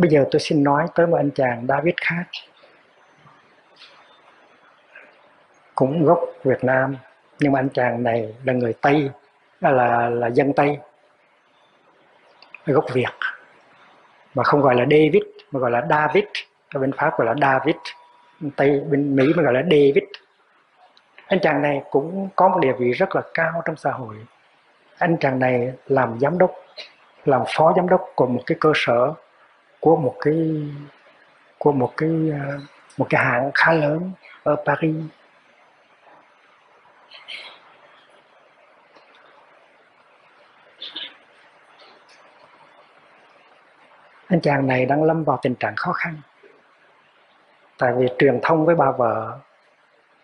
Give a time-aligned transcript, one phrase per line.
[0.00, 2.24] bây giờ tôi xin nói tới một anh chàng David khác,
[5.74, 6.96] cũng gốc Việt Nam,
[7.38, 9.10] nhưng mà anh chàng này là người Tây
[9.60, 10.78] à, là là dân Tây,
[12.66, 13.10] gốc Việt,
[14.34, 16.24] mà không gọi là David, mà gọi là David,
[16.74, 17.76] ở bên Pháp gọi là David,
[18.56, 20.04] Tây, bên Mỹ mà gọi là David.
[21.26, 24.14] Anh chàng này cũng có một địa vị rất là cao trong xã hội.
[24.98, 26.52] Anh chàng này làm giám đốc,
[27.24, 29.14] làm phó giám đốc của một cái cơ sở
[29.80, 30.34] của một cái,
[31.58, 32.60] của một cái ờ,
[32.96, 34.96] một cái hãng khá lớn ở Paris.
[44.28, 46.16] Anh chàng này đang lâm vào tình trạng khó khăn,
[47.78, 49.38] tại vì truyền thông với bà vợ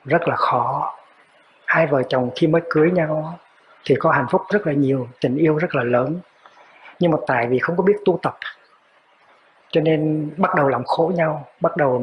[0.04, 0.96] rất là khó.
[1.66, 3.38] Hai vợ chồng khi mới cưới nhau
[3.84, 6.20] thì có hạnh phúc rất là nhiều, tình yêu rất là lớn.
[6.98, 8.36] Nhưng mà tại vì không có biết tu tập
[9.76, 11.98] cho nên bắt đầu làm khổ nhau, bắt đầu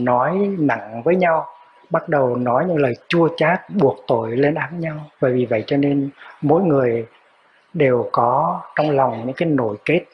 [0.00, 1.46] nói nặng với nhau,
[1.90, 4.96] bắt đầu nói những lời chua chát, buộc tội lên án nhau.
[5.20, 6.10] Và vì vậy cho nên
[6.40, 7.06] mỗi người
[7.74, 10.04] đều có trong lòng những cái nổi kết.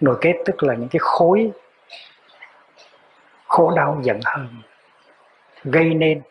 [0.00, 1.50] Nổi kết tức là những cái khối
[3.46, 4.48] khổ đau giận hờn
[5.64, 6.22] gây nên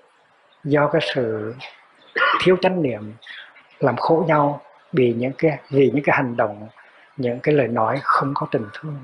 [0.64, 1.56] do cái sự
[2.44, 3.14] thiếu chánh niệm
[3.80, 4.62] làm khổ nhau,
[4.94, 6.68] vì những cái, vì những cái hành động,
[7.18, 8.98] những cái lời nói không có tình thương.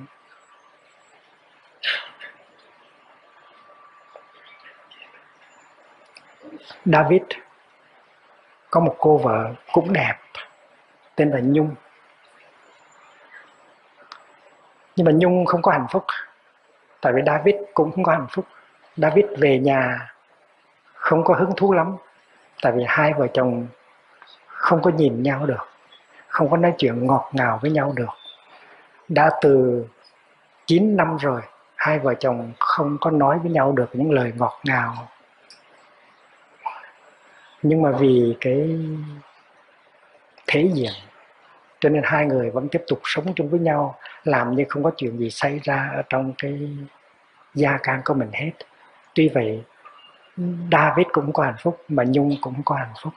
[6.86, 7.22] David,
[8.70, 10.16] có một cô vợ cũng đẹp,
[11.16, 11.76] tên là Nhung.
[14.96, 16.06] Nhưng mà Nhung không có hạnh phúc,
[17.02, 18.46] tại vì David cũng không có hạnh phúc.
[18.98, 20.14] David về nhà
[20.94, 21.96] không có hứng thú lắm,
[22.62, 23.68] tại vì hai vợ chồng
[24.48, 25.68] không có nhìn nhau được,
[26.28, 28.10] không có nói chuyện ngọt ngào với nhau được.
[29.08, 29.86] Đã từ
[30.66, 31.42] 9 năm rồi,
[31.76, 35.08] hai vợ chồng không có nói với nhau được những lời ngọt ngào
[37.62, 38.80] nhưng mà vì cái
[40.48, 40.92] thế diện,
[41.80, 44.92] cho nên hai người vẫn tiếp tục sống chung với nhau, làm như không có
[44.98, 46.78] chuyện gì xảy ra ở trong cái
[47.54, 48.52] gia can của mình hết.
[49.16, 49.64] Tuy vậy,
[50.72, 53.14] David cũng có hạnh phúc mà Nhung cũng có hạnh phúc.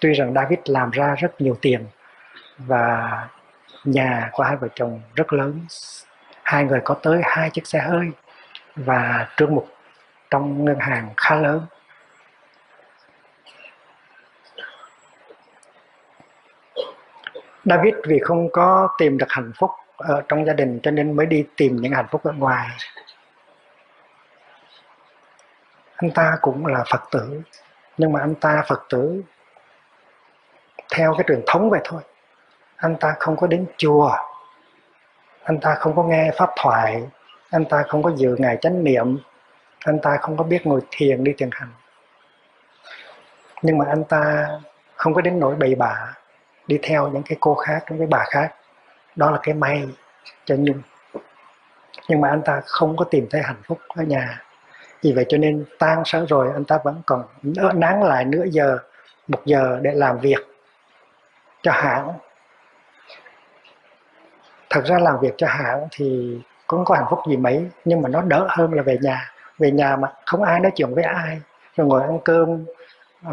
[0.00, 1.86] Tuy rằng David làm ra rất nhiều tiền
[2.58, 3.28] và
[3.84, 5.66] nhà của hai vợ chồng rất lớn.
[6.42, 8.10] Hai người có tới hai chiếc xe hơi
[8.76, 9.68] và trương mục
[10.30, 11.66] trong ngân hàng khá lớn.
[17.64, 21.26] David, vì không có tìm được hạnh phúc ở trong gia đình, cho nên mới
[21.26, 22.68] đi tìm những hạnh phúc ở ngoài.
[25.96, 27.40] Anh ta cũng là phật tử,
[27.98, 29.22] nhưng mà anh ta, phật tử,
[30.92, 32.02] theo cái truyền thống vậy thôi.
[32.76, 34.16] Anh ta không có đến chùa,
[35.42, 37.02] anh ta không có nghe pháp thoại,
[37.50, 39.18] anh ta không có dự ngày chánh niệm,
[39.84, 41.70] anh ta không có biết ngồi thiền đi thiền hành.
[43.62, 44.48] Nhưng mà anh ta
[44.94, 46.14] không có đến nỗi bậy bạ
[46.66, 48.54] đi theo những cái cô khác những cái bà khác.
[49.16, 49.88] Đó là cái may
[50.44, 50.82] cho nhung.
[52.08, 54.42] Nhưng mà anh ta không có tìm thấy hạnh phúc ở nhà.
[55.02, 57.24] Vì vậy cho nên tan sáng rồi anh ta vẫn còn
[57.74, 58.78] nán lại nửa giờ
[59.28, 60.38] một giờ để làm việc
[61.62, 62.12] cho hãng
[64.74, 68.08] thật ra làm việc cho hãng thì cũng có hạnh phúc gì mấy nhưng mà
[68.08, 69.30] nó đỡ hơn là về nhà.
[69.58, 71.40] Về nhà mà không ai nói chuyện với ai.
[71.76, 72.64] Rồi ngồi ăn cơm
[73.28, 73.32] uh,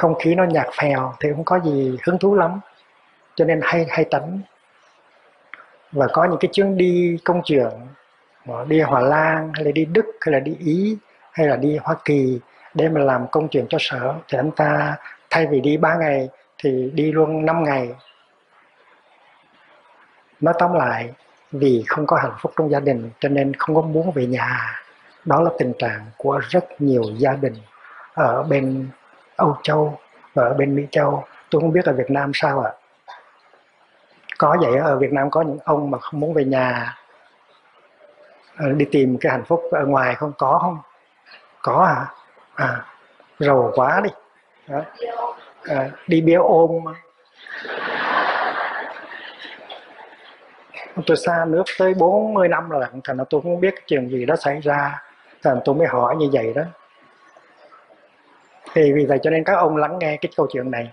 [0.00, 2.60] không khí nó nhạt phèo thì không có gì hứng thú lắm.
[3.34, 4.40] Cho nên hay hay tánh
[5.92, 7.70] và có những cái chuyến đi công chuyện
[8.66, 10.96] đi Hòa Lan, hay là đi Đức, hay là đi Ý,
[11.32, 12.40] hay là đi Hoa Kỳ
[12.74, 14.96] để mà làm công chuyện cho sở, thì anh ta
[15.30, 17.88] thay vì đi 3 ngày thì đi luôn 5 ngày.
[20.40, 21.10] Nói tóm lại,
[21.52, 24.80] vì không có hạnh phúc trong gia đình, cho nên không có muốn về nhà.
[25.24, 27.54] Đó là tình trạng của rất nhiều gia đình
[28.14, 28.88] ở bên
[29.40, 29.98] Âu Châu
[30.34, 31.24] và ở bên Mỹ Châu.
[31.50, 32.72] Tôi không biết ở Việt Nam sao ạ.
[33.06, 33.14] À.
[34.38, 36.96] có vậy ở Việt Nam có những ông mà không muốn về nhà
[38.56, 40.32] ờ, đi tìm cái hạnh phúc ở ngoài không?
[40.38, 40.78] Có không?
[41.62, 42.06] Có hả?
[42.54, 42.66] À?
[42.66, 42.84] à
[43.38, 44.10] giàu quá đi.
[44.68, 44.82] Đó.
[45.64, 46.84] À, đi bia ôm
[51.06, 54.36] tôi xa nước tới 40 năm rồi thành ra tôi không biết chuyện gì đó
[54.36, 55.02] xảy ra.
[55.42, 56.62] Thành tôi mới hỏi như vậy đó
[58.74, 60.92] thì vì vậy cho nên các ông lắng nghe cái câu chuyện này.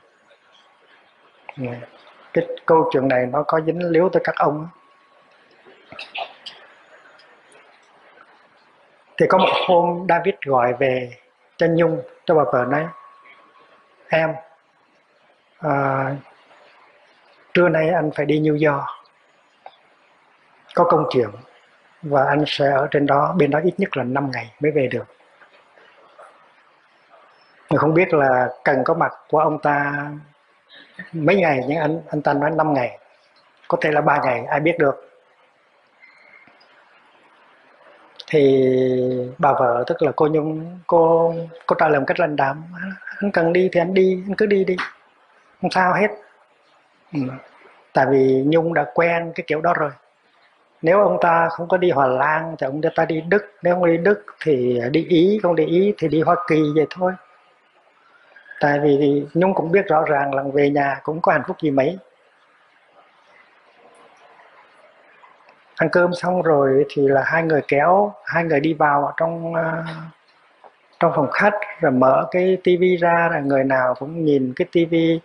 [1.57, 1.75] Dạ.
[2.33, 4.67] Cái câu chuyện này nó có dính líu tới các ông.
[9.17, 11.11] Thì có một hôm David gọi về
[11.57, 12.85] cho Nhung cho bà vợ nói
[14.09, 14.33] em
[15.59, 16.15] à,
[17.53, 18.85] trưa nay anh phải đi New York.
[20.75, 21.29] Có công chuyện
[22.01, 24.87] và anh sẽ ở trên đó bên đó ít nhất là 5 ngày mới về
[24.87, 25.16] được
[27.69, 30.09] mình không biết là cần có mặt của ông ta
[31.13, 32.99] mấy ngày, nhưng anh anh ta nói 5 ngày.
[33.67, 35.07] Có thể là ba ngày, ai biết được.
[38.29, 38.73] Thì
[39.37, 41.33] bà vợ, tức là cô nhung, cô
[41.65, 42.63] cô trả lời một cách lãnh đạm,
[43.21, 44.75] anh cần đi thì anh đi, anh cứ đi đi,
[45.61, 46.07] không sao hết.
[47.13, 47.19] Ừ.
[47.93, 49.91] tại vì nhung đã quen cái kiểu đó rồi.
[50.81, 53.85] Nếu ông ta không có đi Hòa Lan thì ông ta đi Đức, nếu không
[53.85, 57.13] đi Đức thì đi Ý, không đi Ý thì đi Hoa Kỳ vậy thôi
[58.59, 61.71] tại vì Nhung cũng biết rõ ràng là về nhà cũng có hạnh phúc gì
[61.71, 61.97] mấy.
[65.75, 69.83] Ăn cơm xong rồi thì là hai người kéo hai người đi vào trong ờ,
[70.99, 75.19] trong phòng khách rồi mở cái tivi ra là người nào cũng nhìn cái tivi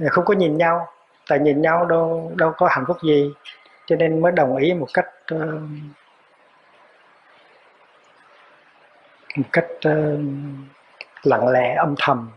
[0.00, 0.86] ờ, không có nhìn nhau.
[1.28, 3.32] Tại nhìn nhau đâu đâu có hạnh phúc gì.
[3.86, 5.58] Cho nên mới đồng ý một cách ờ,
[9.36, 10.20] một cách uh,
[11.22, 12.30] lặng lẽ âm thầm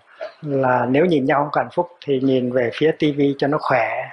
[0.45, 3.57] là nếu nhìn nhau không có hạnh phúc thì nhìn về phía tivi cho nó
[3.61, 4.11] khỏe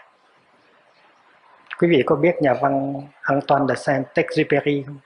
[1.83, 4.99] quý vị có biết nhà văn Antoine de Saint-Exupéry không?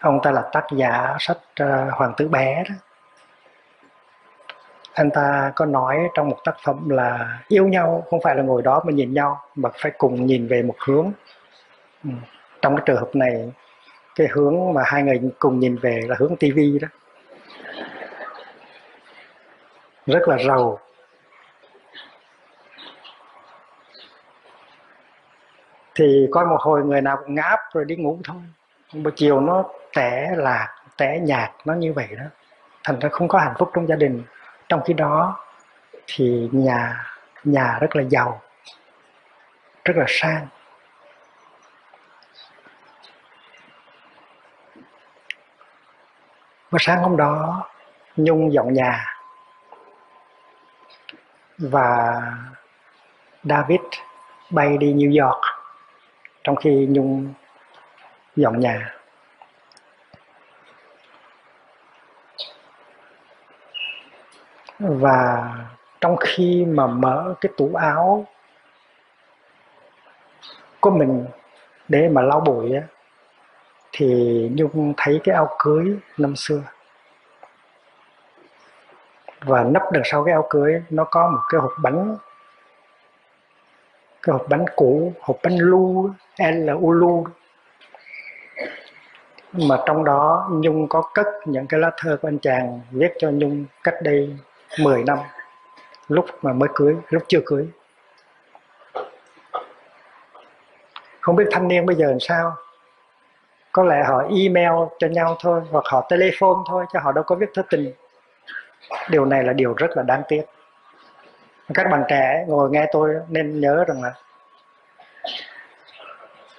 [0.00, 2.74] Ông ta là tác giả sách uh, Hoàng tử bé đó.
[4.92, 8.62] Anh ta có nói trong một tác phẩm là yêu nhau không phải là ngồi
[8.62, 11.12] đó mà nhìn nhau mà phải cùng nhìn về một hướng.
[12.04, 12.10] Ừ,
[12.62, 13.52] trong cái trường hợp này
[14.14, 16.88] cái hướng mà hai người cùng nhìn về là hướng tivi đó.
[20.06, 20.78] Rất là giàu
[25.94, 28.36] thì coi một hồi người nào cũng ngáp rồi đi ngủ thôi.
[28.92, 29.64] Buổi chiều nó
[29.94, 32.24] tẻ lạc, tẻ nhạt, nó như vậy đó.
[32.84, 34.22] Thành ra không có hạnh phúc trong gia đình.
[34.68, 35.38] Trong khi đó
[36.06, 37.06] thì nhà
[37.44, 38.40] nhà rất là giàu,
[39.84, 40.46] rất là sang.
[46.70, 47.68] Và sáng hôm đó,
[48.16, 49.15] nhung dọn nhà
[51.58, 52.20] và
[53.44, 53.80] david
[54.50, 55.40] bay đi new york,
[56.44, 57.34] trong khi nhung
[58.36, 58.92] dọn nhà.
[64.78, 65.52] Và
[66.00, 68.26] trong khi mà mở cái tủ áo
[70.80, 71.26] của mình
[71.88, 72.82] để mà lau bụi á,
[73.92, 74.06] thì
[74.54, 76.62] nhung thấy cái áo cưới năm xưa
[79.46, 82.16] và nấp đằng sau cái áo cưới, nó có một cái hộp bánh.
[84.22, 87.26] Cái hộp bánh cũ, hộp bánh lu L ulu.
[89.52, 93.30] Mà trong đó, Nhung có cất những cái lá thơ của anh chàng, viết cho
[93.30, 94.36] Nhung cách đây
[94.78, 95.18] 10 năm,
[96.08, 97.68] lúc mà mới cưới, lúc chưa cưới.
[101.20, 102.56] Không biết thanh niên bây giờ làm sao.
[103.72, 107.34] Có lẽ họ email cho nhau thôi, hoặc họ telephone thôi, chứ họ đâu có
[107.34, 107.92] viết thư tình
[109.10, 110.42] điều này là điều rất là đáng tiếc.
[111.74, 114.12] Các bạn trẻ ngồi nghe tôi nên nhớ rằng là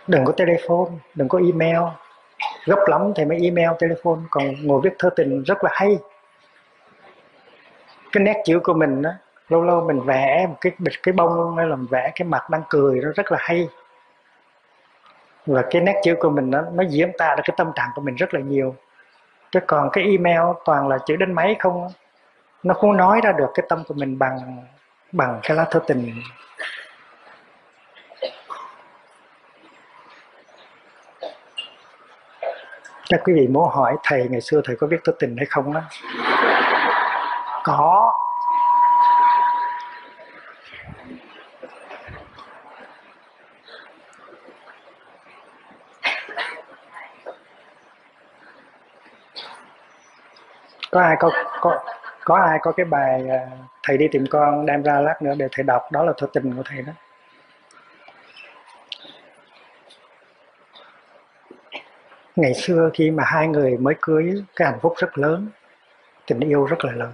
[0.08, 1.92] đừng có telephone, đừng có email.
[2.66, 4.20] Gấp lắm thì mới email, telephone.
[4.30, 5.98] Còn ngồi viết thơ tình rất là hay.
[8.12, 9.12] Cái nét chữ của mình đó
[9.50, 12.62] lâu lâu mình vẽ một cái bịch cái bông hay là vẽ cái mặt đang
[12.70, 13.68] cười, nó rất là hay.
[15.46, 18.02] Và cái nét chữ của mình nó nó diễn tả được cái tâm trạng của
[18.02, 18.76] mình rất là nhiều.
[19.52, 21.88] Chứ còn cái email toàn là chữ đánh máy không
[22.64, 24.66] nó không nói ra được cái tâm của mình bằng
[25.12, 26.22] bằng cái lá thư tình.
[33.10, 35.74] Các quý vị muốn hỏi thầy ngày xưa thầy có biết thư tình hay không
[35.74, 35.82] đó?
[37.64, 38.14] Có.
[50.92, 51.80] Có ai có có
[52.28, 53.40] có ai có cái bài à,
[53.84, 55.82] thầy đi tìm con đem ra lát nữa để thầy đọc?
[55.92, 56.94] Đó là thơ tình của thầy đó.
[62.36, 65.50] Ngày xưa khi mà hai người mới cưới, cái hạnh phúc rất lớn,
[66.26, 67.14] tình yêu rất là lớn.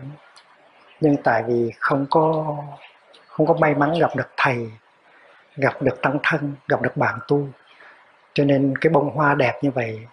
[0.99, 2.55] Nhưng tại vì không có
[3.27, 4.71] không có may mắn gặp được thầy,
[5.55, 7.47] gặp được tăng thân, gặp được bạn tu,
[8.33, 10.07] cho nên cái bông hoa đẹp như vậy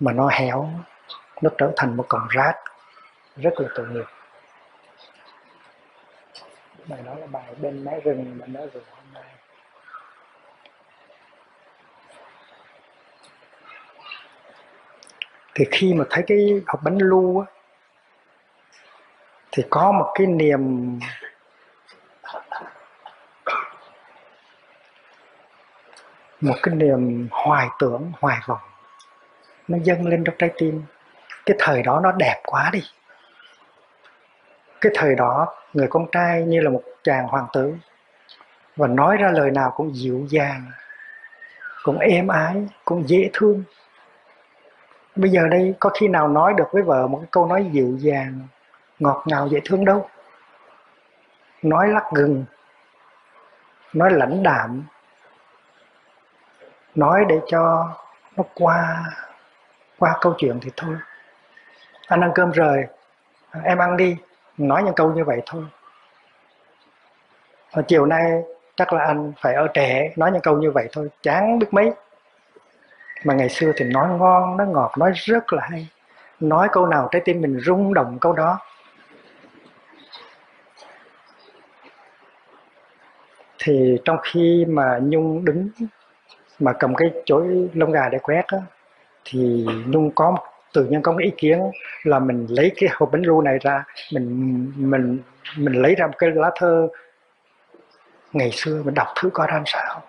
[0.00, 0.70] mà nó héo,
[1.42, 2.54] nó trở thành một cọng rác
[3.36, 4.06] rất là tội nghiệp.
[6.86, 9.24] Bài đó là bài bên mái rừng bên đó rồi hôm nay.
[15.54, 17.46] Thì khi mà thấy cái hộp bánh lu á,
[19.52, 20.98] thì có một cái niềm
[26.40, 28.58] một cái niềm hoài tưởng, hoài vọng.
[29.68, 30.82] Nó dâng lên trong trái tim.
[31.46, 32.82] Cái thời đó nó đẹp quá đi
[34.80, 37.74] cái thời đó, người con trai như là một chàng hoàng tử.
[38.76, 40.70] Và nói ra lời nào cũng dịu dàng,
[41.82, 43.64] cũng êm ái, cũng dễ thương.
[45.16, 47.96] Bây giờ đây, có khi nào nói được với vợ một cái câu nói dịu
[47.98, 48.40] dàng,
[48.98, 50.08] ngọt ngào, dễ thương đâu?
[51.62, 52.44] Nói lắc gừng,
[53.92, 54.84] nói lãnh đạm,
[56.94, 57.94] nói để cho
[58.36, 59.04] nó qua
[59.98, 60.96] qua câu chuyện thì thôi.
[62.06, 62.86] Anh ăn cơm rồi,
[63.64, 64.16] em ăn đi
[64.58, 65.64] nói những câu như vậy thôi.
[67.72, 68.42] Và chiều nay
[68.76, 71.08] chắc là anh phải ở trẻ nói những câu như vậy thôi.
[71.22, 71.92] Chán biết mấy.
[73.24, 75.88] Mà ngày xưa thì nói ngon, nói ngọt, nói rất là hay.
[76.40, 78.58] Nói câu nào trái tim mình rung động câu đó.
[83.58, 85.68] Thì trong khi mà nhung đứng,
[86.58, 88.58] mà cầm cái chổi lông gà để quét á,
[89.24, 90.44] thì nhung có một
[90.76, 91.70] tự nhiên có một ý kiến
[92.02, 95.18] là mình lấy cái hộp bánh ru này ra, mình mình
[95.56, 96.88] mình lấy ra một cái lá thơ
[98.32, 100.02] ngày xưa, mình đọc thử coi ra sao.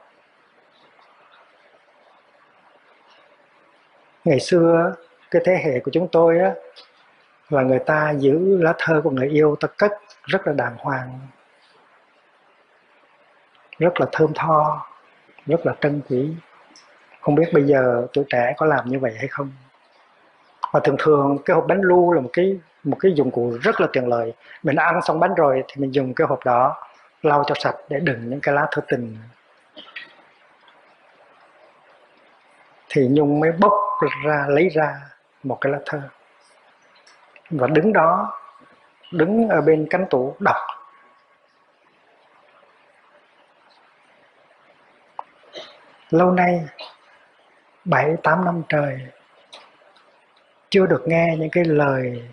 [4.25, 4.95] Ngày xưa,
[5.31, 6.53] cái thế hệ của chúng tôi á,
[7.49, 9.91] là người ta giữ lá thơ của người yêu ta cất
[10.23, 11.19] rất là đàng hoàng,
[13.79, 14.87] rất là thơm tho,
[15.45, 16.33] rất là trân quý.
[17.21, 19.51] Không biết bây giờ tuổi trẻ có làm như vậy hay không?
[20.71, 23.81] Và thường thường cái hộp bánh lu là một cái một cái dụng cụ rất
[23.81, 24.33] là tiện lợi.
[24.63, 26.75] Mình ăn xong bánh rồi thì mình dùng cái hộp đó
[27.21, 29.17] lau cho sạch để đựng những cái lá thư tình.
[32.89, 33.73] Thì nhung mới bốc
[34.25, 34.95] ra, lấy ra
[35.43, 36.01] một cái lá thơ
[37.49, 38.39] và đứng đó,
[39.11, 40.55] đứng ở bên cánh tủ đọc.
[46.09, 46.65] Lâu nay,
[47.85, 48.99] bảy, tám năm trời
[50.69, 52.29] chưa được nghe những cái lời,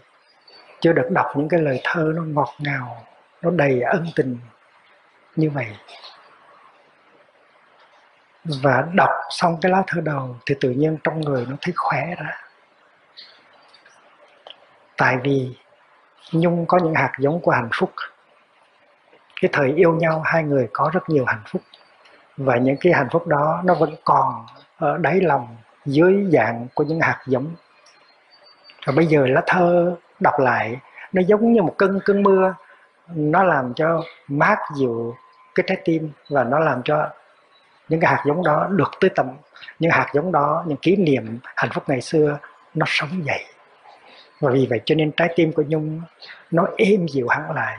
[0.80, 3.06] chưa được đọc những cái lời thơ nó ngọt ngào,
[3.42, 4.38] nó đầy ân tình
[5.36, 5.66] như vậy.
[8.44, 12.14] Và đọc xong cái lá thơ đầu thì tự nhiên trong người nó thấy khỏe
[12.18, 12.40] ra.
[14.96, 15.56] Tại vì
[16.32, 17.92] nhung có những hạt giống của hạnh phúc.
[19.40, 21.62] Cái thời yêu nhau, hai người có rất nhiều hạnh phúc.
[22.36, 26.84] Và những cái hạnh phúc đó nó vẫn còn ở đáy lòng, dưới dạng của
[26.84, 27.54] những hạt giống
[28.84, 30.80] và bây giờ lá thơ đọc lại,
[31.12, 32.54] nó giống như một cơn cơn mưa.
[33.06, 35.16] Nó làm cho mát dịu
[35.54, 37.08] cái trái tim và nó làm cho
[37.88, 39.26] những cái hạt giống đó được tới tầm
[39.78, 42.38] những hạt giống đó, những kỷ niệm hạnh phúc ngày xưa,
[42.74, 43.44] nó sống dậy.
[44.40, 46.02] Và vì vậy cho nên trái tim của nhung,
[46.50, 47.78] nó êm dịu hẳn lại.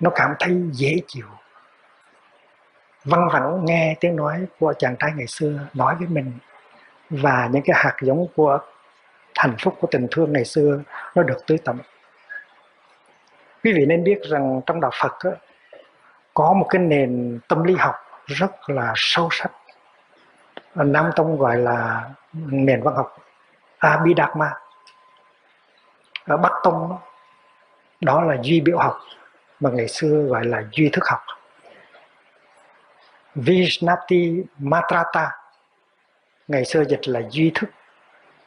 [0.00, 1.26] Nó cảm thấy dễ chịu.
[3.04, 6.32] Văng vẳng nghe tiếng nói của chàng trai ngày xưa nói với mình
[7.10, 8.58] và những cái hạt giống của
[9.34, 10.80] hạnh phúc của tình thương ngày xưa
[11.14, 11.80] nó được tưới tẩm.
[13.64, 15.30] Quý vị nên biết rằng trong đạo Phật đó,
[16.34, 17.94] có một cái nền tâm lý học
[18.26, 19.52] rất là sâu sắc.
[20.74, 23.16] Nam Tông gọi là nền văn học
[23.78, 24.52] Abhidharma.
[26.24, 26.98] Ở Bắc Tông đó,
[28.00, 28.98] đó là duy biểu học
[29.60, 31.20] mà ngày xưa gọi là duy thức học.
[33.34, 35.37] Vishnati Matrata
[36.48, 37.70] ngày xưa dịch là duy thức.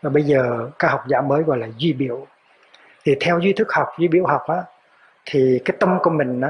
[0.01, 2.27] Và bây giờ các học giả mới gọi là duy biểu.
[3.03, 4.63] Thì theo duy thức học duy biểu học á
[5.25, 6.49] thì cái tâm của mình á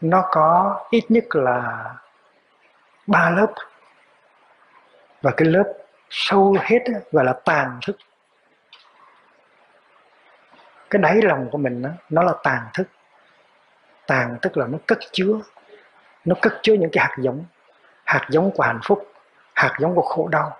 [0.00, 1.84] nó có ít nhất là
[3.06, 3.52] ba lớp.
[5.22, 5.72] Và cái lớp
[6.10, 7.96] sâu hết á, gọi là tàn thức.
[10.90, 12.88] Cái đáy lòng của mình á, nó là tàn thức.
[14.06, 15.40] Tàn tức là nó cất chứa.
[16.24, 17.44] Nó cất chứa những cái hạt giống.
[18.04, 19.12] Hạt giống của hạnh phúc
[19.58, 20.56] hạt giống của khổ đau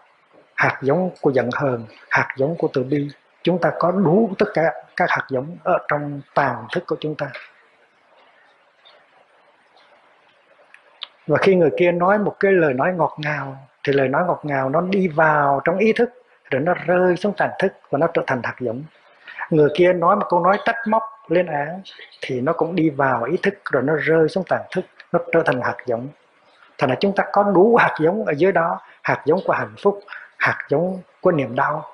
[0.58, 3.08] hạt giống của giận hờn, hạt giống của từ bi.
[3.42, 7.14] Chúng ta có đủ tất cả các hạt giống ở trong tàn thức của chúng
[7.14, 7.26] ta.
[11.26, 14.40] Và khi người kia nói một cái lời nói ngọt ngào, thì lời nói ngọt
[14.42, 16.10] ngào nó đi vào trong ý thức,
[16.50, 18.82] rồi nó rơi xuống tàn thức và nó trở thành hạt giống.
[19.50, 21.82] Người kia nói một câu nói trách móc, lên án,
[22.20, 25.42] thì nó cũng đi vào ý thức, rồi nó rơi xuống tàn thức, nó trở
[25.46, 26.08] thành hạt giống.
[26.78, 29.74] Thành là chúng ta có đủ hạt giống ở dưới đó, hạt giống của hạnh
[29.82, 30.00] phúc
[30.38, 31.84] hạt giống của niềm đau,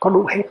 [0.00, 0.42] có đủ hết.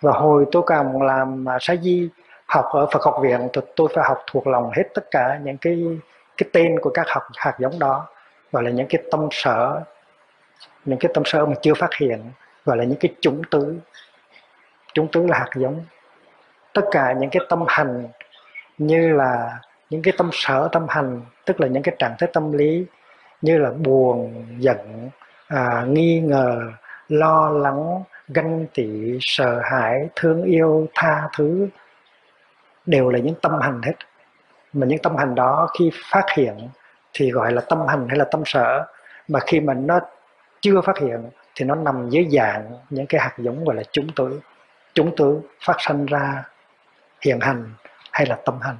[0.00, 2.08] Và hồi tôi còn làm à, sa di,
[2.46, 5.56] học ở Phật học viện thì tôi phải học thuộc lòng hết tất cả những
[5.56, 5.98] cái
[6.36, 8.06] cái tên của các học, hạt giống đó.
[8.52, 9.82] Gọi là những cái tâm sở,
[10.84, 12.22] những cái tâm sở mà chưa phát hiện.
[12.64, 13.78] Gọi là những cái chủng tứ
[14.92, 15.84] chủng tứ là hạt giống.
[16.72, 18.08] Tất cả những cái tâm hành
[18.78, 19.58] như là
[19.90, 22.86] những cái tâm sở tâm hành, tức là những cái trạng thái tâm lý
[23.42, 25.10] như là buồn, giận
[25.48, 26.72] à, nghi ngờ
[27.08, 31.68] lo lắng ganh tị sợ hãi thương yêu tha thứ.
[32.86, 33.94] Đều là những tâm hành hết.
[34.72, 36.68] Mà những tâm hành đó khi phát hiện
[37.12, 38.86] thì gọi là tâm hành hay là tâm sở.
[39.28, 40.00] Mà khi mà nó
[40.60, 44.06] chưa phát hiện thì nó nằm dưới dạng những cái hạt giống gọi là chúng
[44.16, 44.40] tử
[44.94, 46.44] chúng tử phát sinh ra
[47.24, 47.64] hiện hành
[48.12, 48.76] hay là tâm hành.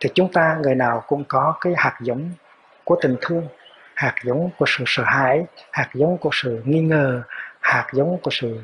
[0.00, 2.30] Thì chúng ta người nào cũng có cái hạt giống
[2.84, 3.48] của tình thương
[4.00, 7.22] hạt giống của sự sợ hãi hạt giống của sự nghi ngờ
[7.60, 8.60] hạt giống của sự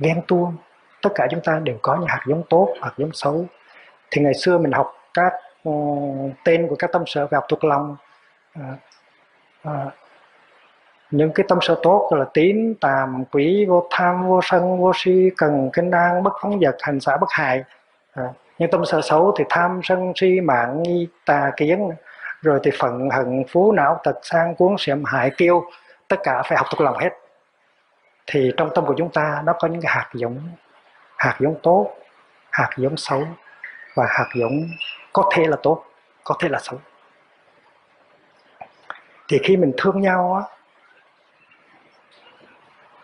[0.00, 0.56] ghen tuông
[1.02, 3.46] tất cả chúng ta đều có những hạt giống tốt hạt giống xấu.
[4.10, 5.32] Thì ngày xưa mình học các
[5.68, 7.96] uh, tên của các tâm sở về học thuộc lòng
[8.58, 8.64] uh,
[9.68, 9.92] uh,
[11.10, 15.30] những cái tâm sở tốt là tín tàm quý vô tham vô sân vô si
[15.36, 17.64] cần kinh đan bất phóng vật hành xã bất hại.
[18.12, 18.24] À,
[18.58, 21.90] những tâm sở xấu thì tham sân si mạng nghi tà kiến
[22.42, 25.64] rồi thì phận hận phú não tật sang cuốn xiểm hại kêu
[26.08, 27.10] tất cả phải học thuộc lòng hết.
[28.26, 30.48] Thì trong tâm của chúng ta nó có những cái hạt giống
[31.16, 31.94] hạt giống tốt,
[32.50, 33.26] hạt giống xấu,
[33.94, 34.70] và hạt giống
[35.12, 35.84] có thể là tốt,
[36.24, 36.80] có thể là xấu.
[39.28, 40.56] Thì khi mình thương nhau á,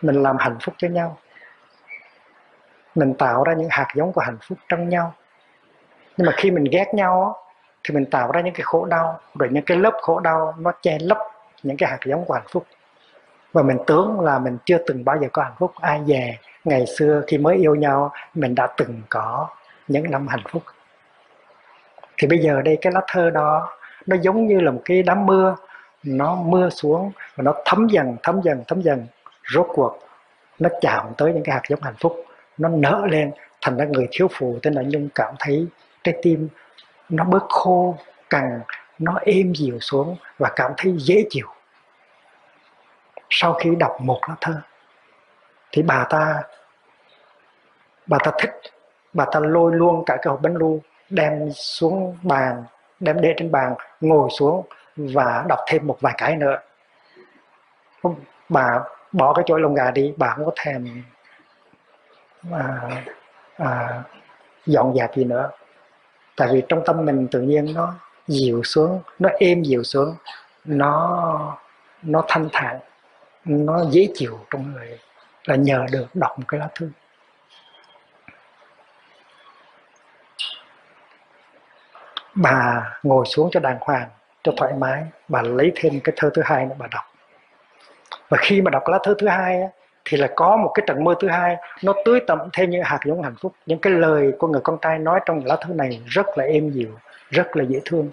[0.01, 1.17] mình làm hạnh phúc cho nhau,
[2.95, 5.13] mình tạo ra những hạt giống của hạnh phúc trong nhau.
[6.17, 7.43] Nhưng mà khi mình ghét nhau
[7.83, 10.71] thì mình tạo ra những cái khổ đau, rồi những cái lớp khổ đau nó
[10.81, 11.17] che lấp
[11.63, 12.65] những cái hạt giống của hạnh phúc.
[13.53, 15.71] Và mình tưởng là mình chưa từng bao giờ có hạnh phúc.
[15.81, 19.47] Ai về ngày xưa khi mới yêu nhau, mình đã từng có
[19.87, 20.63] những năm hạnh phúc.
[22.17, 25.25] Thì bây giờ đây cái lá thơ đó, nó giống như là một cái đám
[25.25, 25.55] mưa.
[26.03, 29.07] Nó mưa xuống và nó thấm dần thấm dần thấm dần.
[29.53, 29.99] Rốt cuộc,
[30.59, 32.23] nó chạm tới những cái hạt giống hạnh phúc.
[32.57, 35.67] Nó nở lên, thành ra người thiếu phụ, tên là nhung cảm thấy
[36.03, 36.47] trái tim
[37.09, 37.97] nó bớt khô
[38.29, 38.61] cằn
[38.99, 41.47] nó êm dịu xuống và cảm thấy dễ chịu.
[43.29, 44.61] Sau khi đọc một lá thơ
[45.71, 46.43] thì bà ta
[48.07, 48.51] bà ta thích
[49.13, 52.63] bà ta lôi luôn cả cái hộp bánh lu đem xuống bàn
[52.99, 56.59] đem để trên bàn ngồi xuống và đọc thêm một vài cái nữa.
[58.49, 58.79] Bà
[59.11, 61.03] bỏ cái chỗ lông gà đi bà không có thèm
[62.51, 62.89] à,
[63.57, 64.03] à,
[64.65, 65.49] dọn dẹp gì nữa
[66.39, 67.93] tại vì trong tâm mình tự nhiên nó
[68.27, 70.15] dịu xuống, nó êm dịu xuống,
[70.65, 71.57] nó
[72.01, 72.79] nó thanh thản,
[73.45, 74.99] nó dễ chịu trong người
[75.45, 76.89] là nhờ được đọc một cái lá thư.
[82.35, 84.09] Bà ngồi xuống cho đàng hoàng,
[84.43, 87.03] cho thoải mái, bà lấy thêm cái thơ thứ hai nữa bà đọc.
[88.29, 89.61] Và khi mà đọc lá thơ thứ hai
[90.09, 92.99] thì là có một cái trận mưa thứ hai, nó tưới tẩm thêm những hạt
[93.05, 93.53] giống hạnh phúc.
[93.65, 96.69] Những cái lời của người con trai nói trong lá thư này rất là êm
[96.69, 96.89] dịu,
[97.29, 98.09] rất là dễ thương,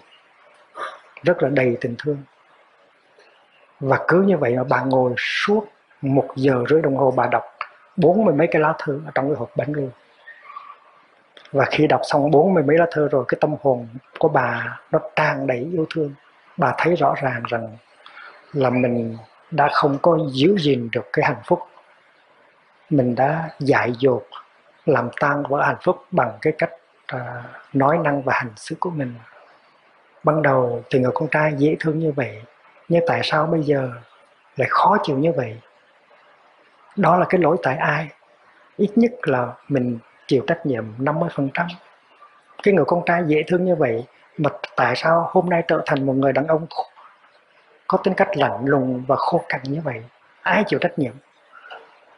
[1.23, 2.17] rất là đầy tình thương.
[3.79, 5.67] Và cứ như vậy mà bà ngồi suốt
[6.01, 7.43] một giờ rưỡi đồng hồ, bà đọc
[7.95, 9.89] bốn mươi mấy cái lá thư ở trong cái hộp bánh luôn
[11.51, 13.87] và khi đọc xong bốn mươi mấy lá thư rồi, cái tâm hồn
[14.19, 16.13] của bà nó tràn đầy yêu thương.
[16.57, 17.77] Bà thấy rõ ràng rằng
[18.53, 19.17] là mình
[19.51, 21.59] đã không có giữ gìn được cái hạnh phúc
[22.89, 24.23] mình đã dại dột
[24.85, 26.71] làm tan vỡ hạnh phúc bằng cái cách
[27.15, 27.21] uh,
[27.73, 29.13] nói năng và hành xử của mình.
[30.23, 32.41] Ban đầu thì người con trai dễ thương như vậy
[32.89, 33.91] nhưng tại sao bây giờ
[34.55, 35.57] lại khó chịu như vậy?
[36.95, 38.07] Đó là cái lỗi tại ai?
[38.77, 41.67] Ít nhất là mình chịu trách nhiệm 50%
[42.63, 44.05] cái người con trai dễ thương như vậy
[44.37, 46.65] mà tại sao hôm nay trở thành một người đàn ông
[47.87, 50.03] có tính cách lạnh lùng và khô cằn như vậy?
[50.41, 51.13] Ai chịu trách nhiệm?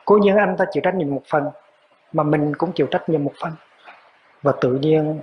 [0.10, 1.50] Cố nhiên anh ta chịu trách nhiệm một phần
[2.14, 3.52] mà mình cũng chịu trách nhiệm một phần.
[4.42, 5.22] Và tự nhiên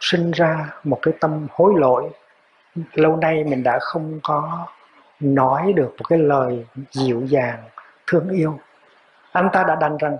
[0.00, 2.10] sinh ra một cái tâm hối lỗi.
[2.92, 4.66] Lâu nay mình đã không có
[5.20, 7.58] nói được một cái lời dịu dàng
[8.06, 8.58] thương yêu.
[9.32, 10.16] Anh ta đã đành rằng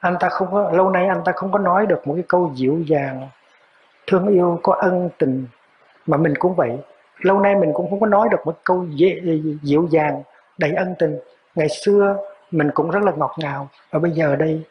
[0.00, 2.52] anh ta không có lâu nay anh ta không có nói được một cái câu
[2.54, 3.28] dịu dàng
[4.06, 5.46] thương yêu có ân tình
[6.06, 6.78] mà mình cũng vậy.
[7.18, 9.20] Lâu nay mình cũng không có nói được một câu dễ,
[9.62, 10.22] dịu dàng
[10.58, 11.18] đầy ân tình.
[11.54, 12.16] Ngày xưa
[12.56, 13.68] mình cũng rất là ngọt ngào.
[13.90, 14.62] Và bây giờ đây,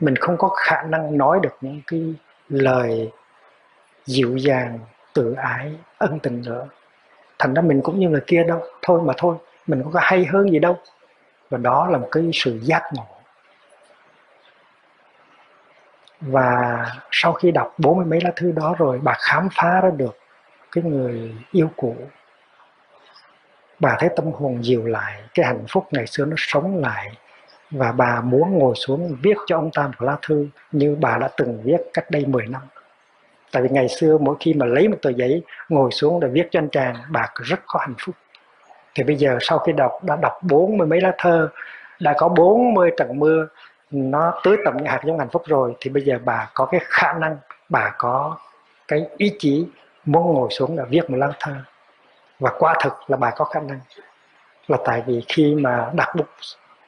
[0.00, 2.14] mình không có khả năng nói được những cái
[2.48, 3.10] lời
[4.06, 4.78] dịu dàng,
[5.12, 6.68] tự ái, ân tình nữa.
[7.38, 8.62] Thành ra mình cũng như người kia đâu.
[8.82, 10.78] Thôi mà thôi, mình không có hay hơn gì đâu.
[11.50, 13.06] Và đó là một cái sự giác ngộ.
[16.20, 19.90] Và sau khi đọc bốn mươi mấy lá thư đó rồi, bà khám phá ra
[19.96, 20.18] được
[20.72, 21.96] cái người yêu cũ.
[23.80, 27.12] Bà thấy tâm hồn dịu lại, cái hạnh phúc ngày xưa nó sống lại
[27.70, 31.28] và bà muốn ngồi xuống viết cho ông ta một lá thư như bà đã
[31.36, 32.62] từng viết cách đây 10 năm.
[33.52, 36.48] Tại vì ngày xưa mỗi khi mà lấy một tờ giấy, ngồi xuống để viết
[36.50, 38.14] cho anh chàng, bà rất có hạnh phúc.
[38.94, 41.48] Thì bây giờ sau khi đọc, đã đọc bốn mươi mấy lá thơ,
[42.00, 43.46] đã có bốn mươi trận mưa,
[43.90, 46.80] nó tưới tầm những hạt giống hạnh phúc rồi, thì bây giờ bà có cái
[46.84, 47.36] khả năng,
[47.68, 48.36] bà có
[48.88, 49.66] cái ý chí
[50.04, 51.52] muốn ngồi xuống để viết một lá thơ.
[52.38, 53.80] Và quả thực là bà có khả năng.
[54.68, 56.26] Là tại vì khi mà đặt bút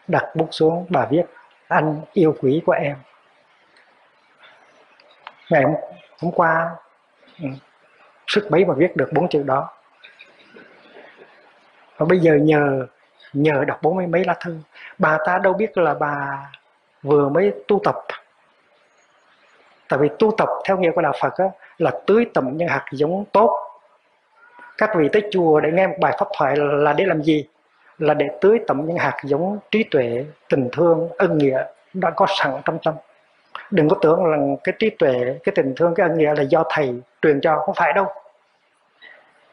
[0.08, 1.22] đặt bút xuống bà viết
[1.68, 2.96] anh yêu quý của em.
[5.50, 5.64] Ngày
[6.22, 6.70] hôm qua
[7.42, 7.48] ừ,
[8.26, 9.70] sức mấy mà viết được bốn chữ đó.
[11.96, 12.86] Và bây giờ nhờ
[13.32, 14.58] nhờ đọc bốn mươi mấy lá thư
[14.98, 16.38] bà ta đâu biết là bà
[17.02, 17.96] vừa mới tu tập.
[19.88, 21.44] Tại vì tu tập theo nghĩa của đạo phật á,
[21.78, 23.80] là tưới tầm những hạt giống tốt.
[24.78, 27.48] Các vị tới chùa để nghe một bài pháp thoại là để làm gì?
[27.98, 32.26] Là để tưới tẩm những hạt giống trí tuệ, tình thương, ân nghĩa đã có
[32.38, 32.94] sẵn trong tâm.
[33.70, 36.64] Đừng có tưởng rằng cái trí tuệ, cái tình thương, cái ân nghĩa là do
[36.68, 38.06] thầy truyền cho, không phải đâu.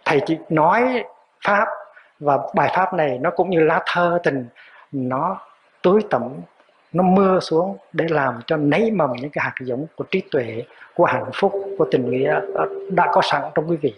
[0.05, 1.03] Thầy chỉ nói
[1.45, 1.67] pháp
[2.19, 4.47] và bài pháp này nó cũng như lá thơ tình,
[4.91, 5.41] nó
[5.81, 6.33] tưới tẩm,
[6.93, 10.63] nó mưa xuống để làm cho nảy mầm những cái hạt giống của trí tuệ,
[10.95, 12.39] của hạnh phúc, của tình nghĩa
[12.89, 13.93] đã có sẵn trong quý vị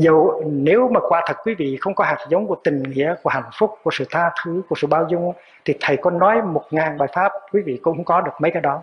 [0.00, 3.30] dầu nếu mà quả thật quý vị không có hạt giống của tình nghĩa, của
[3.30, 5.32] hạnh phúc, của sự tha thứ, của sự bao dung,
[5.64, 8.50] thì thầy có nói một ngàn bài pháp, quý vị cũng không có được mấy
[8.50, 8.82] cái đó.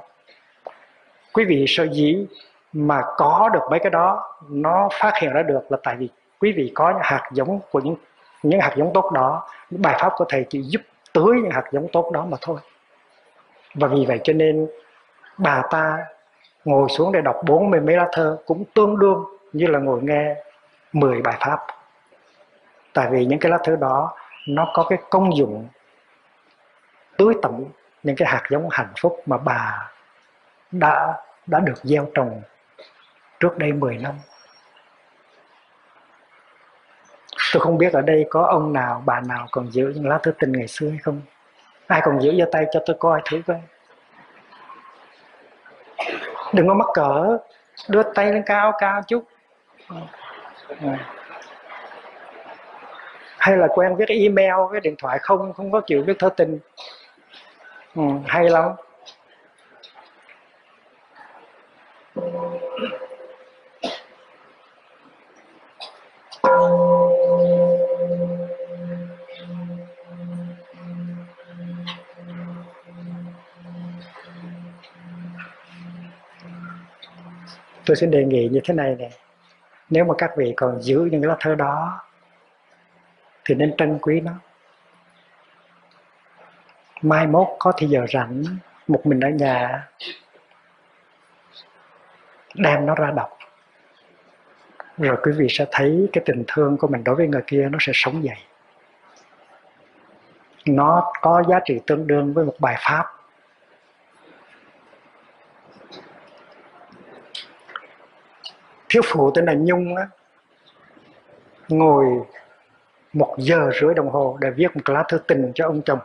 [1.34, 2.28] Quý vị sợ dĩ
[2.74, 6.54] mà có được mấy cái đó, nó phát hiện ra được là tại vì quý
[6.58, 7.96] vị có những hạt giống của những
[8.44, 9.48] những hạt giống tốt đó.
[9.70, 10.82] Những bài pháp của thầy chỉ giúp
[11.14, 12.60] tưới những hạt giống tốt đó mà thôi.
[13.74, 14.68] Và vì vậy cho nên
[15.38, 15.98] bà ta
[16.66, 20.00] ngồi xuống để đọc bốn mươi mấy lá thơ cũng tương đương như là ngồi
[20.04, 20.36] nghe
[20.94, 21.60] 10 bài pháp.
[22.94, 24.14] Tại vì những cái lá thư đó,
[24.48, 25.68] nó có cái công dụng
[27.18, 27.64] tưới tẩm
[28.04, 29.90] những cái hạt giống hạnh phúc mà bà
[30.72, 31.14] đã
[31.46, 32.42] đã được gieo trồng
[33.40, 34.14] trước đây 10 năm.
[37.54, 40.32] Tôi không biết ở đây có ông nào, bà nào còn giữ những lá thư
[40.32, 41.22] tình ngày xưa hay không.
[41.88, 43.62] Ai còn giữ giơ tay cho tôi coi thử coi.
[46.54, 47.38] Đừng có mắc cỡ,
[47.90, 49.24] đưa tay lên cao cao chút
[53.38, 56.60] hay là quen viết email với điện thoại không không có chịu viết thơ tình.
[57.96, 58.72] Ừ, hay lắm.
[77.86, 79.12] Tôi xin đề nghị như thế này này
[79.90, 82.02] nếu mà các vị còn giữ những cái lá thơ đó,
[83.46, 84.32] thì nên trân quý nó.
[87.02, 88.44] Mai mốt có thì giờ rảnh,
[88.88, 89.88] một mình ở nhà,
[92.56, 93.38] đem nó ra đọc.
[94.98, 97.78] Rồi quý vị sẽ thấy cái tình thương của mình đối với người kia nó
[97.82, 98.38] sẽ sống dậy.
[100.66, 103.06] Nó có giá trị tương đương với một bài pháp.
[108.90, 110.08] Thiếu phụ tên là nhung á.
[111.70, 112.06] Ngồi
[113.14, 116.00] một giờ rưỡi đồng hồ để viết một lá thư tình cho ông chồng.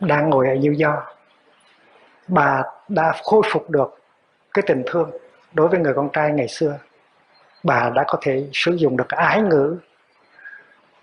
[0.00, 1.04] Đang ngồi ở New York.
[2.28, 4.00] Bà đã khôi phục được
[4.54, 5.10] cái tình thương
[5.52, 6.78] đối với người con trai ngày xưa.
[7.62, 9.76] Bà đã có thể sử dụng được ái ngữ.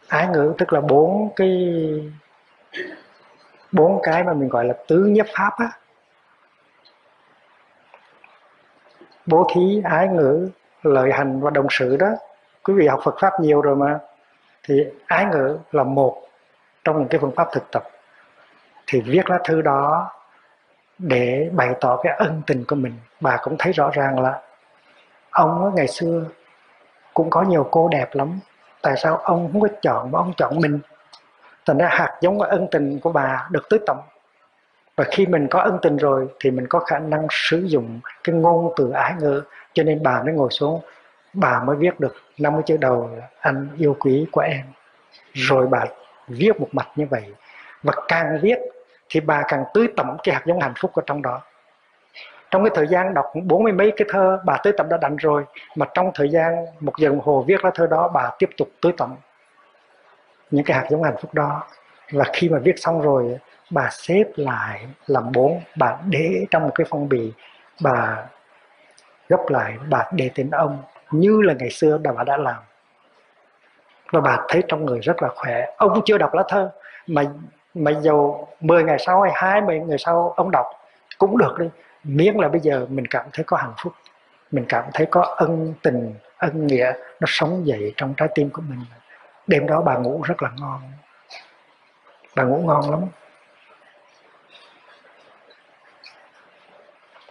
[0.07, 1.71] Ái ngữ tức là bốn cái
[3.71, 5.69] bốn cái mà mình gọi là tứ nhất pháp á.
[9.25, 10.49] Bố thí, ái ngữ
[10.83, 12.07] lợi hành và đồng sự đó.
[12.63, 13.99] Quý vị học Phật pháp nhiều rồi mà.
[14.63, 16.21] Thì ái ngữ là một
[16.83, 17.83] trong những cái phương pháp thực tập.
[18.87, 20.11] Thì viết lá thư đó
[20.97, 22.93] để bày tỏ cái ân tình của mình.
[23.21, 24.41] Bà cũng thấy rõ ràng là
[25.29, 26.23] ông ngày xưa
[27.13, 28.39] cũng có nhiều cô đẹp lắm.
[28.81, 30.79] Tại sao ông không có chọn mà ông chọn mình?
[31.65, 33.97] Thành ra hạt giống ân tình của bà được tưới tẩm
[34.95, 38.35] và khi mình có ân tình rồi thì mình có khả năng sử dụng cái
[38.35, 39.41] ngôn từ ái ngữ.
[39.73, 40.81] Cho nên bà mới ngồi xuống,
[41.33, 44.61] bà mới viết được 50 chữ đầu anh yêu quý của em.
[45.33, 45.85] Rồi bà
[46.27, 47.23] viết một mạch như vậy.
[47.83, 48.57] Và càng viết
[49.09, 51.41] thì bà càng tưới tẩm cái hạt giống hạnh phúc ở trong đó.
[52.51, 55.15] Trong cái thời gian đọc bốn mươi mấy cái thơ, bà tưới tẩm đã đành
[55.15, 55.43] rồi.
[55.75, 58.67] Mà trong thời gian một giờ đồng hồ viết lá thơ đó, bà tiếp tục
[58.81, 59.15] tưới tẩm
[60.51, 61.63] những cái hạt giống hạnh phúc đó.
[62.11, 63.37] Và khi mà viết xong rồi
[63.69, 67.31] bà xếp lại làm bốn, bà để trong một cái phong bì,
[67.81, 68.25] bà
[69.29, 72.63] gấp lại, bà để tên ông như là ngày xưa bà đã làm.
[74.11, 75.65] Và bà thấy trong người rất là khỏe.
[75.77, 76.71] Ông chưa đọc lá thơ,
[77.07, 77.23] mà
[77.73, 80.65] mà dầu 10 ngày sau hay 20 ngày sau ông đọc
[81.17, 81.69] cũng được đi.
[82.03, 83.93] Miễn là bây giờ mình cảm thấy có hạnh phúc,
[84.51, 88.61] mình cảm thấy có ân tình, ân nghĩa nó sống dậy trong trái tim của
[88.61, 88.79] mình.
[89.47, 90.81] Đêm đó bà ngủ rất là ngon.
[92.35, 93.01] Bà ngủ ngon lắm.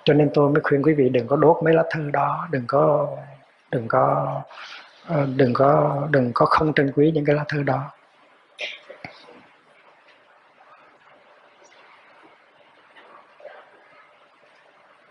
[0.04, 2.64] Cho nên tôi mới khuyên quý vị đừng có đốt mấy lá thư đó, đừng
[2.66, 3.08] có
[3.70, 4.26] đừng có
[5.06, 7.90] ờ, đừng có đừng có không trân quý những cái lá thư đó.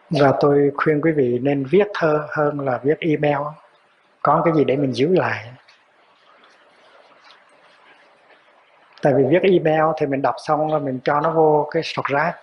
[0.09, 3.47] Và tôi khuyên quý vị nên viết thơ hơn là viết email.
[4.21, 5.49] Có cái gì để mình giữ lại.
[9.01, 12.05] Tại vì viết email thì mình đọc xong rồi mình cho nó vô cái sọt
[12.05, 12.35] rác.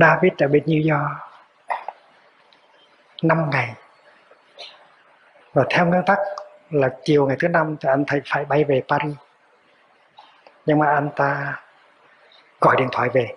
[0.00, 1.10] David ở bên New York
[3.22, 3.74] 5 ngày.
[5.52, 6.18] Và theo nguyên tắc
[6.70, 9.16] là chiều ngày thứ năm thì anh thầy phải bay về Paris.
[10.66, 11.60] Nhưng mà anh ta
[12.60, 13.34] gọi điện thoại về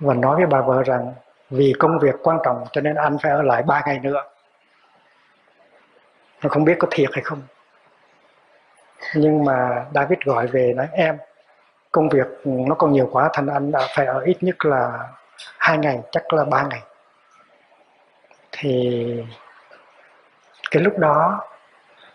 [0.00, 1.12] và nói với bà vợ rằng
[1.50, 4.24] vì công việc quan trọng cho nên anh phải ở lại ba ngày nữa.
[6.42, 7.42] Nó không biết có thiệt hay không.
[9.14, 11.18] Nhưng mà David gọi về nói, em
[11.96, 15.08] công việc nó còn nhiều quá, thành anh đã phải ở ít nhất là
[15.58, 16.82] hai ngày, chắc là ba ngày.
[18.52, 19.24] Thì
[20.70, 21.40] cái lúc đó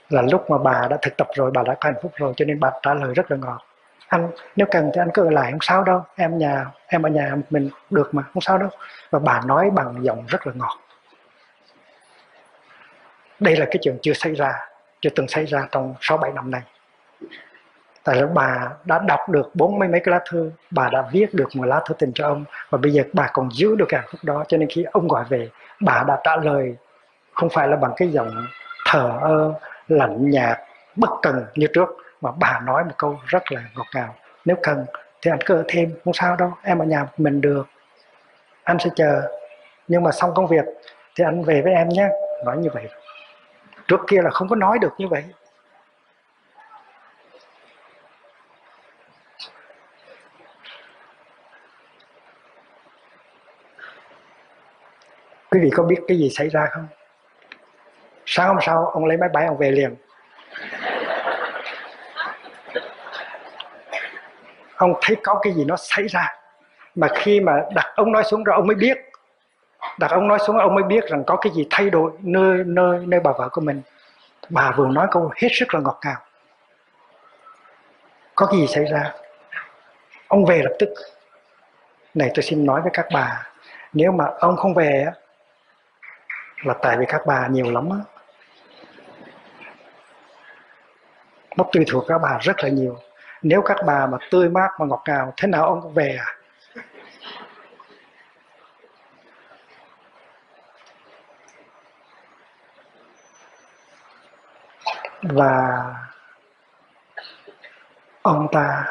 [0.09, 2.45] là lúc mà bà đã thực tập rồi, bà đã có hạnh phúc rồi, cho
[2.45, 3.65] nên bà trả lời rất là ngọt.
[4.07, 6.03] Anh, nếu cần thì anh cứ ở lại, không sao đâu.
[6.15, 8.69] Em nhà, em ở nhà mình được mà, không sao đâu.
[9.09, 10.77] Và bà nói bằng giọng rất là ngọt.
[13.39, 14.53] Đây là cái chuyện chưa xảy ra,
[15.01, 16.61] chưa từng xảy ra trong sáu bảy năm nay
[18.03, 21.33] tại là bà đã đọc được bốn mấy mấy cái lá thư, bà đã viết
[21.33, 23.99] được một lá thư tình cho ông, và bây giờ bà còn giữ được cái
[23.99, 25.49] hạnh phúc đó, cho nên khi ông gọi về,
[25.81, 26.75] bà đã trả lời,
[27.33, 28.45] không phải là bằng cái giọng
[28.85, 29.53] thờ ơ,
[29.87, 30.59] lạnh nhạt,
[30.95, 31.89] bất cần như trước,
[32.21, 34.15] mà bà nói một câu rất là ngọt ngào.
[34.45, 34.85] Nếu cần
[35.21, 37.67] thì anh cứ ở thêm, không sao đâu, em ở nhà mình được.
[38.63, 39.21] Anh sẽ chờ.
[39.87, 40.65] Nhưng mà xong công việc
[41.15, 42.09] thì anh về với em nhé.
[42.45, 42.89] Nói như vậy.
[43.87, 45.23] Trước kia là không có nói được như vậy.
[55.51, 56.87] Quý vị có biết cái gì xảy ra không?
[58.25, 59.95] Sáng hôm sau, ông lấy máy bay, ông về liền.
[64.75, 66.27] Ông thấy có cái gì nó xảy ra,
[66.95, 68.97] mà khi mà đặt ông nói xuống rồi ông mới biết.
[69.99, 73.05] Đặt ông nói xuống ông mới biết rằng có cái gì thay đổi nơi nơi
[73.05, 73.81] nơi bà vợ của mình.
[74.49, 76.17] Bà vừa nói câu hết sức là ngọt ngào.
[78.35, 79.13] Có cái gì xảy ra?
[80.27, 80.89] Ông về lập tức.
[82.13, 83.47] Này, tôi xin nói với các bà,
[83.93, 85.05] nếu mà ông không về
[86.63, 87.97] là tại vì các bà nhiều lắm á.
[91.57, 92.99] Nó tùy thuộc các bà rất là nhiều.
[93.41, 96.35] Nếu các bà mà tươi mát, mà ngọt ngào, thế nào ông cũng về à?
[105.21, 105.85] Và
[108.21, 108.85] ông ta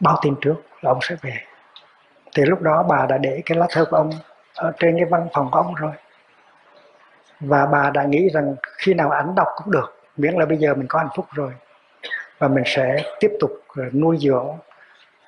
[0.00, 1.51] báo tin trước là ông sẽ về
[2.36, 4.10] thì lúc đó bà đã để cái lá thư của ông
[4.54, 5.92] ở trên cái văn phòng của ông rồi.
[7.40, 10.74] Và bà đã nghĩ rằng khi nào ảnh đọc cũng được, miễn là bây giờ
[10.74, 11.52] mình có hạnh phúc rồi.
[12.38, 14.48] Và mình sẽ tiếp tục ờ, nuôi dưỡng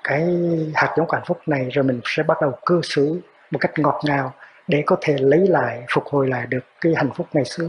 [0.05, 0.29] cái
[0.75, 4.01] hạt giống hạnh phúc này, rồi mình sẽ bắt đầu cư xử một cách ngọt
[4.05, 4.33] ngào
[4.69, 7.69] để có thể lấy lại, phục hồi lại được cái hạnh phúc ngày xưa.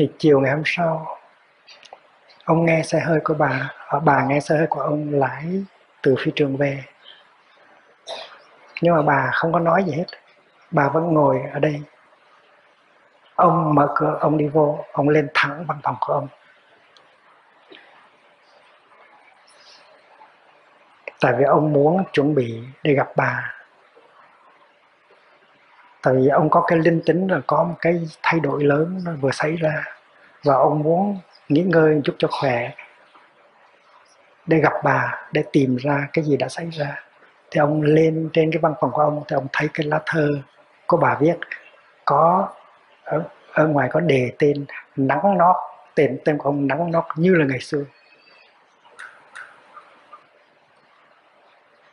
[0.00, 1.16] Thì chiều ngày hôm sau,
[2.44, 5.64] ông nghe xe hơi của bà à, bà nghe xe hơi của ông lái
[6.02, 6.84] từ phi trường về.
[8.80, 10.04] Nhưng mà bà không có nói gì hết,
[10.70, 11.82] bà vẫn ngồi ở đây.
[13.34, 16.28] Ông mở cửa, ông đi vô, ông lên thẳng văn phòng của ông.
[21.20, 23.54] Tại vì ông muốn chuẩn bị để gặp bà
[26.02, 29.12] tại vì ông có cái linh tính là có một cái thay đổi lớn nó
[29.20, 29.84] vừa xảy ra.
[30.44, 32.70] Và ông muốn nghỉ ngơi chút cho khỏe
[34.46, 37.02] để gặp bà để tìm ra cái gì đã xảy ra.
[37.50, 40.28] Thì ông lên trên cái văn phòng của ông thì ông thấy cái lá thơ
[40.86, 41.36] của bà viết
[42.04, 42.48] có
[43.04, 44.64] ở, ở ngoài có đề tên
[44.96, 45.56] nắng nót
[45.94, 47.84] tên tên của ông nắng nót như là ngày xưa.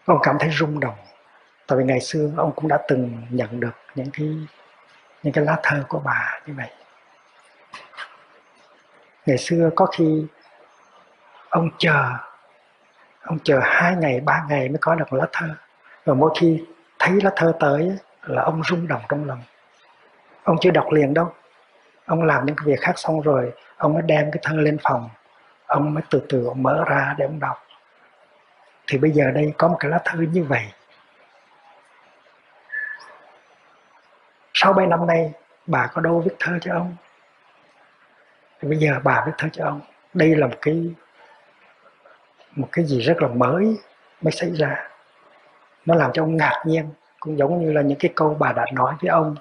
[0.05, 0.95] Ông cảm thấy rung động
[1.67, 4.27] tại vì ngày xưa ông cũng đã từng nhận được những cái
[5.23, 6.69] những cái lá thơ của bà như vậy.
[9.25, 10.25] Ngày xưa có khi
[11.49, 12.13] ông chờ
[13.21, 15.47] ông chờ hai ngày, ba ngày mới có được lá thơ.
[16.05, 16.65] Và mỗi khi
[16.99, 19.41] thấy lá thơ tới là ông rung động trong lòng.
[20.43, 21.33] Ông chưa đọc liền đâu.
[22.05, 25.09] Ông làm những cái việc khác xong rồi, ông mới đem cái thơ lên phòng.
[25.65, 27.63] Ông mới từ từ ông mở ra để ông đọc.
[28.87, 30.65] Thì bây giờ đây có một cái lá thư như vậy.
[34.59, 35.31] Sau bảy năm nay,
[35.65, 36.95] bà có đâu viết thơ cho ông?
[38.59, 39.81] Thì bây giờ bà viết thơ cho ông.
[40.13, 40.93] Đây là một cái
[42.55, 43.77] một cái gì rất là mới
[44.21, 44.89] mới xảy ra.
[45.85, 46.89] Nó làm cho ông ngạc nhiên,
[47.19, 49.35] cũng giống như là những cái câu bà đã nói với ông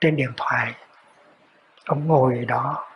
[0.00, 0.72] trên điện thoại.
[1.86, 2.86] Ông ngồi đó.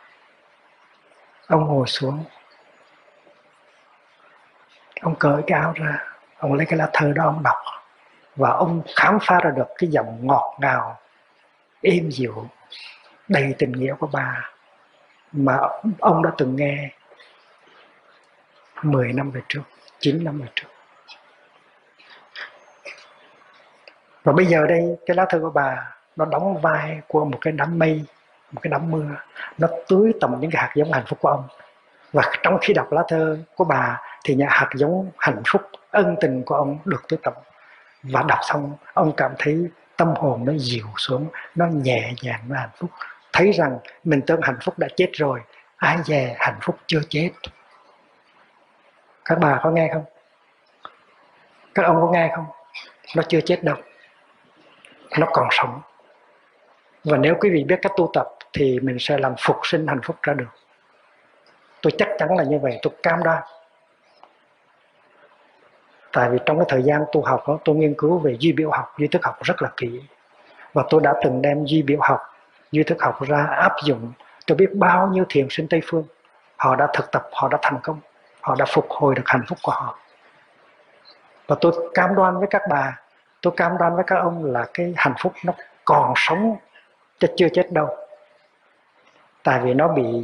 [1.47, 2.23] Ông ngồi xuống.
[5.01, 6.03] Ông cởi cái áo ra.
[6.37, 7.57] Ông lấy cái lá thơ đó ông đọc.
[8.35, 11.00] Và ông khám phá ra được cái giọng ngọt ngào
[11.81, 12.47] êm dịu,
[13.27, 14.49] đầy tình nghĩa của bà
[15.31, 15.57] mà
[15.99, 16.89] ông đã từng nghe
[18.83, 19.61] 10 năm về trước
[19.99, 20.67] 9 năm về trước.
[24.23, 27.53] Và bây giờ đây, cái lá thư của bà, nó đóng vai của một cái
[27.53, 28.05] đám mây,
[28.51, 29.05] một cái đám mưa.
[29.57, 31.47] Nó tưới tầm những cái hạt giống hạnh phúc của ông.
[32.13, 36.15] Và trong khi đọc lá thơ của bà thì nhà hạt giống hạnh phúc, ân
[36.21, 37.33] tình của ông được tưới tầm.
[38.03, 39.67] Và đọc xong, ông cảm thấy
[40.01, 42.89] tâm hồn nó dịu xuống, nó nhẹ nhàng, nó hạnh phúc.
[43.33, 45.39] Thấy rằng mình tưởng hạnh phúc đã chết rồi,
[45.75, 47.29] ai về hạnh phúc chưa chết.
[49.25, 50.03] Các bà có nghe không?
[51.75, 52.45] Các ông có nghe không?
[53.15, 53.75] Nó chưa chết đâu,
[55.19, 55.81] nó còn sống.
[57.03, 60.01] Và nếu quý vị biết cách tu tập thì mình sẽ làm phục sinh hạnh
[60.03, 60.51] phúc ra được.
[61.81, 63.43] Tôi chắc chắn là như vậy, tôi cam đoan
[66.13, 68.71] tại vì trong cái thời gian tu học đó, tôi nghiên cứu về duy biểu
[68.71, 70.01] học, duy thức học rất là kỹ.
[70.73, 72.19] Và tôi đã từng đem duy biểu học,
[72.71, 74.11] duy thức học ra áp dụng.
[74.47, 76.03] Tôi biết bao nhiêu thiền sinh tây phương,
[76.55, 77.99] họ đã thực tập, họ đã thành công,
[78.41, 79.97] họ đã phục hồi được hạnh phúc của họ.
[81.47, 82.99] Và tôi cam đoan với các bà,
[83.41, 85.53] tôi cam đoan với các ông là cái hạnh phúc nó
[85.85, 86.55] còn sống,
[87.19, 87.97] chứ chưa chết đâu.
[89.43, 90.23] Tại vì nó bị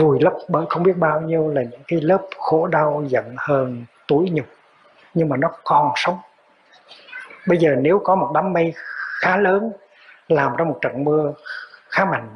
[0.00, 3.84] vùi lấp bởi không biết bao nhiêu là những cái lớp khổ đau giận hờn,
[4.08, 4.46] tủi nhục.
[5.14, 6.18] Nhưng mà nó còn sống.
[7.46, 8.72] Bây giờ nếu có một đám mây
[9.20, 9.72] khá lớn
[10.28, 11.32] làm ra một trận mưa
[11.88, 12.28] khá mạnh,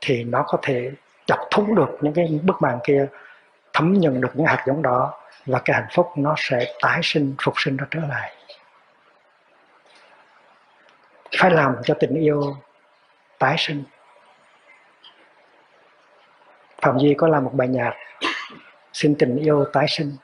[0.00, 0.90] thì nó có thể
[1.26, 3.06] chọc thủng được những cái bức màn kia,
[3.72, 5.14] thấm nhận được những hạt giống đó,
[5.46, 8.32] và cái hạnh phúc nó sẽ tái sinh, phục sinh ra trở lại.
[11.38, 12.56] Phải làm cho tình yêu
[13.38, 13.84] tái sinh
[16.82, 17.92] phạm duy có làm một bài nhạc,
[18.92, 20.16] xin tình yêu tái sinh.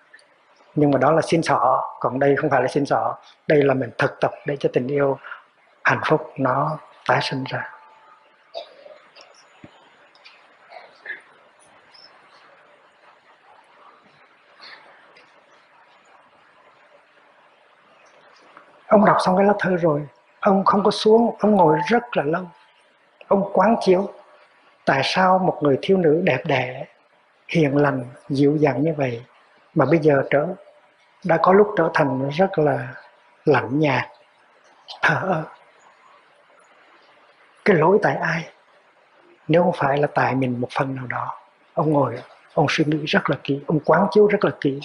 [0.75, 3.17] Nhưng mà đó là xin xỏ còn đây không phải là xin xỏ
[3.47, 5.19] đây là mình thực tập để cho tình yêu,
[5.85, 7.71] hạnh phúc nó tái sinh ra.
[18.87, 20.07] Ông đọc xong cái lá thư rồi,
[20.41, 22.45] ông không có xuống, ông ngồi rất là lâu.
[23.29, 24.13] Ông quán chiếu
[24.89, 26.87] tại sao một người thiếu nữ đẹp đẽ,
[27.49, 29.23] hiền lành, dịu dàng như vậy
[29.75, 30.47] mà bây giờ trở,
[31.25, 32.89] đã có lúc trở thành rất là
[33.45, 34.09] lạnh nhạt?
[35.03, 35.43] Thở ơ!
[37.65, 38.49] Cái lỗi tại ai?
[39.49, 41.35] Nếu không phải là tại mình một phần nào đó,
[41.75, 42.15] ông ngồi,
[42.55, 44.81] ông suy nghĩ rất là kỹ, ông quán chiếu rất là kỹ.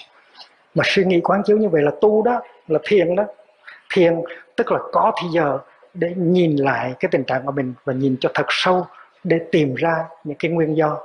[0.75, 3.25] Mà suy nghĩ quán chiếu như vậy là tu đó, là thiền đó.
[3.93, 4.21] Thiền
[4.55, 5.59] tức là có thì giờ
[5.93, 8.87] để nhìn lại cái tình trạng của mình và nhìn cho thật sâu
[9.23, 10.99] để tìm ra những cái nguyên do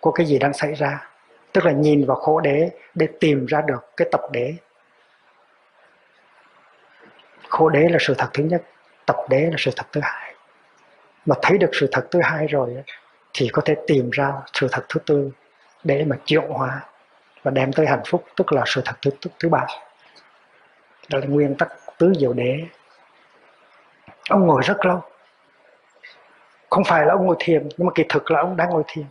[0.00, 1.08] của cái gì đang xảy ra.
[1.52, 4.54] Tức là nhìn vào khổ đế để tìm ra được cái tập đế.
[7.48, 8.62] Khổ đế là sự thật thứ nhất
[9.06, 10.34] tập đế là sự thật thứ hai.
[11.26, 12.76] Mà thấy được sự thật thứ hai rồi
[13.32, 15.30] thì có thể tìm ra sự thật thứ tư
[15.84, 16.80] để mà triệu hóa
[17.42, 19.66] và đem tới hạnh phúc tức là sự thật thứ thứ, thứ ba.
[21.10, 21.68] Đó là nguyên tắc
[21.98, 22.60] tứ diệu đế.
[24.28, 25.02] Ông ngồi rất lâu
[26.76, 29.04] không phải là ông ngồi thiền, nhưng mà kỳ thực là ông đang ngồi thiền.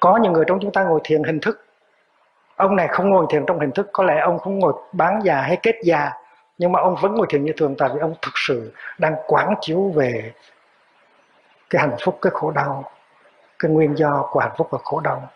[0.00, 1.66] Có những người trong chúng ta ngồi thiền hình thức.
[2.56, 5.40] Ông này không ngồi thiền trong hình thức, có lẽ ông không ngồi bán già
[5.40, 6.10] hay kết già,
[6.58, 9.54] nhưng mà ông vẫn ngồi thiền như thường, tại vì ông thực sự đang quán
[9.60, 10.32] chiếu về
[11.70, 12.90] cái hạnh phúc, cái khổ đau,
[13.58, 15.28] cái nguyên do của hạnh phúc và khổ đau.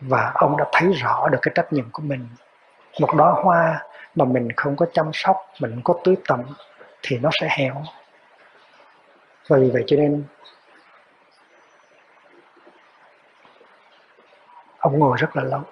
[0.00, 2.28] Và ông đã thấy rõ được cái trách nhiệm của mình.
[3.00, 6.42] Một đóa hoa mà mình không có chăm sóc, mình không có tưới tẩm
[7.02, 7.74] thì nó sẽ héo
[9.48, 10.24] và vì vậy cho nên
[14.78, 15.62] ông ngồi rất là lâu.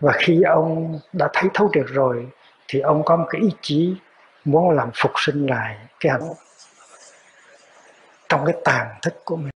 [0.00, 2.28] Và khi ông đã thấy thấu được rồi,
[2.68, 3.96] thì ông có một cái ý chí
[4.44, 6.32] muốn làm phục sinh lại cái hạnh
[8.28, 9.50] trong cái tàn thức của mình.